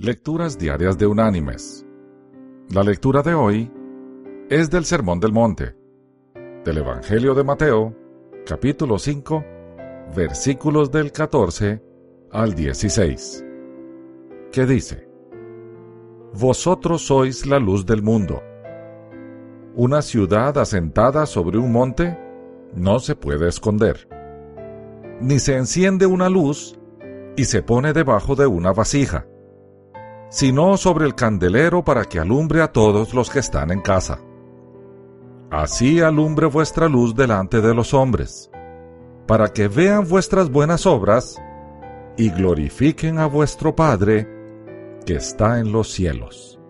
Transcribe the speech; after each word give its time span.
Lecturas 0.00 0.56
Diarias 0.56 0.96
de 0.96 1.08
Unánimes. 1.08 1.84
La 2.70 2.84
lectura 2.84 3.20
de 3.22 3.34
hoy 3.34 3.68
es 4.48 4.70
del 4.70 4.84
Sermón 4.84 5.18
del 5.18 5.32
Monte, 5.32 5.74
del 6.64 6.78
Evangelio 6.78 7.34
de 7.34 7.42
Mateo, 7.42 7.96
capítulo 8.46 9.00
5, 9.00 9.44
versículos 10.14 10.92
del 10.92 11.10
14 11.10 11.82
al 12.30 12.54
16, 12.54 13.44
que 14.52 14.66
dice, 14.66 15.08
Vosotros 16.32 17.04
sois 17.04 17.44
la 17.44 17.58
luz 17.58 17.84
del 17.84 18.00
mundo. 18.00 18.40
Una 19.74 20.00
ciudad 20.00 20.58
asentada 20.58 21.26
sobre 21.26 21.58
un 21.58 21.72
monte 21.72 22.16
no 22.72 23.00
se 23.00 23.16
puede 23.16 23.48
esconder, 23.48 24.08
ni 25.20 25.40
se 25.40 25.56
enciende 25.56 26.06
una 26.06 26.28
luz 26.28 26.78
y 27.36 27.46
se 27.46 27.64
pone 27.64 27.92
debajo 27.92 28.36
de 28.36 28.46
una 28.46 28.72
vasija 28.72 29.26
sino 30.30 30.76
sobre 30.76 31.06
el 31.06 31.14
candelero 31.14 31.82
para 31.82 32.04
que 32.04 32.18
alumbre 32.18 32.62
a 32.62 32.72
todos 32.72 33.14
los 33.14 33.30
que 33.30 33.38
están 33.38 33.70
en 33.70 33.80
casa. 33.80 34.20
Así 35.50 36.00
alumbre 36.00 36.46
vuestra 36.46 36.88
luz 36.88 37.14
delante 37.14 37.60
de 37.60 37.74
los 37.74 37.94
hombres, 37.94 38.50
para 39.26 39.48
que 39.48 39.68
vean 39.68 40.06
vuestras 40.06 40.50
buenas 40.50 40.84
obras 40.86 41.40
y 42.16 42.30
glorifiquen 42.30 43.18
a 43.18 43.26
vuestro 43.26 43.74
Padre 43.74 44.28
que 45.06 45.14
está 45.14 45.58
en 45.58 45.72
los 45.72 45.90
cielos. 45.90 46.60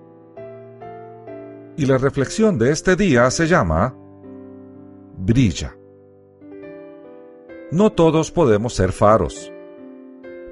Y 1.77 1.87
la 1.87 1.99
reflexión 1.99 2.59
de 2.59 2.71
este 2.71 2.97
día 2.97 3.31
se 3.31 3.47
llama 3.47 3.97
Brilla. 5.17 5.77
No 7.71 7.91
todos 7.91 8.31
podemos 8.31 8.75
ser 8.75 8.93
faros 8.93 9.53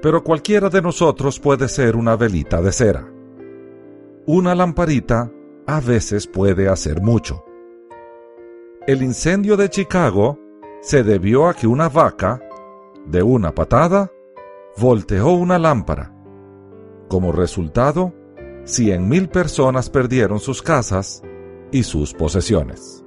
pero 0.01 0.23
cualquiera 0.23 0.69
de 0.69 0.81
nosotros 0.81 1.39
puede 1.39 1.67
ser 1.67 1.95
una 1.95 2.15
velita 2.15 2.61
de 2.61 2.71
cera. 2.71 3.11
Una 4.25 4.53
lamparita 4.55 5.31
a 5.65 5.79
veces 5.79 6.27
puede 6.27 6.69
hacer 6.69 7.01
mucho. 7.01 7.43
El 8.85 9.01
incendio 9.01 9.57
de 9.57 9.69
Chicago 9.69 10.39
se 10.81 11.03
debió 11.03 11.47
a 11.47 11.53
que 11.53 11.67
una 11.67 11.89
vaca, 11.89 12.41
de 13.05 13.23
una 13.23 13.53
patada, 13.53 14.11
volteó 14.77 15.31
una 15.31 15.57
lámpara. 15.57 16.13
Como 17.09 17.31
resultado, 17.31 18.13
cien 18.63 19.09
mil 19.09 19.29
personas 19.29 19.89
perdieron 19.89 20.39
sus 20.39 20.61
casas 20.61 21.21
y 21.71 21.83
sus 21.83 22.13
posesiones. 22.13 23.03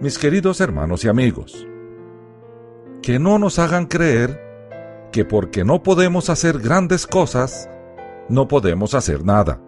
Mis 0.00 0.18
queridos 0.18 0.60
hermanos 0.60 1.04
y 1.04 1.08
amigos, 1.08 1.66
que 3.02 3.18
no 3.18 3.38
nos 3.38 3.58
hagan 3.58 3.86
creer 3.86 4.47
que 5.18 5.24
porque 5.24 5.64
no 5.64 5.82
podemos 5.82 6.30
hacer 6.30 6.60
grandes 6.60 7.04
cosas, 7.04 7.68
no 8.28 8.46
podemos 8.46 8.94
hacer 8.94 9.24
nada. 9.24 9.60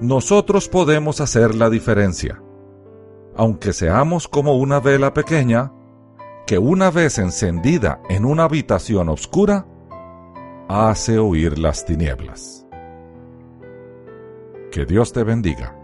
Nosotros 0.00 0.68
podemos 0.68 1.20
hacer 1.20 1.54
la 1.54 1.70
diferencia, 1.70 2.42
aunque 3.36 3.72
seamos 3.72 4.26
como 4.26 4.56
una 4.56 4.80
vela 4.80 5.14
pequeña 5.14 5.72
que 6.48 6.58
una 6.58 6.90
vez 6.90 7.18
encendida 7.18 8.02
en 8.08 8.24
una 8.24 8.42
habitación 8.42 9.08
oscura, 9.08 9.68
hace 10.68 11.20
oír 11.20 11.56
las 11.56 11.84
tinieblas. 11.84 12.66
Que 14.72 14.84
Dios 14.84 15.12
te 15.12 15.22
bendiga. 15.22 15.76